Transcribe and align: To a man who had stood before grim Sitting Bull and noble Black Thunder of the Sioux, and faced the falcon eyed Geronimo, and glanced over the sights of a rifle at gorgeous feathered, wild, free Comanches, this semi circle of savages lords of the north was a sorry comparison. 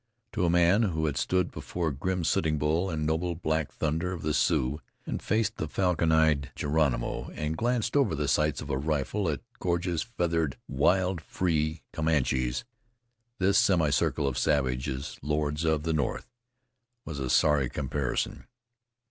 To 0.31 0.45
a 0.45 0.49
man 0.49 0.81
who 0.81 1.05
had 1.05 1.15
stood 1.15 1.51
before 1.51 1.91
grim 1.91 2.23
Sitting 2.23 2.57
Bull 2.57 2.89
and 2.89 3.05
noble 3.05 3.35
Black 3.35 3.71
Thunder 3.71 4.11
of 4.13 4.23
the 4.23 4.33
Sioux, 4.33 4.81
and 5.05 5.21
faced 5.21 5.57
the 5.57 5.67
falcon 5.67 6.11
eyed 6.11 6.49
Geronimo, 6.55 7.29
and 7.35 7.55
glanced 7.55 7.95
over 7.95 8.15
the 8.15 8.27
sights 8.27 8.61
of 8.63 8.71
a 8.71 8.79
rifle 8.79 9.29
at 9.29 9.41
gorgeous 9.59 10.01
feathered, 10.01 10.57
wild, 10.67 11.21
free 11.21 11.83
Comanches, 11.93 12.65
this 13.37 13.59
semi 13.59 13.91
circle 13.91 14.25
of 14.27 14.39
savages 14.39 15.19
lords 15.21 15.63
of 15.65 15.83
the 15.83 15.93
north 15.93 16.25
was 17.05 17.19
a 17.19 17.29
sorry 17.29 17.69
comparison. 17.69 18.47